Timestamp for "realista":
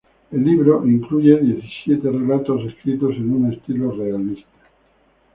3.91-4.47